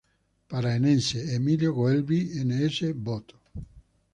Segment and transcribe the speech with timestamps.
[0.51, 2.19] Paraense "Emílio Goeldi",
[2.49, 3.33] n.s., Bot.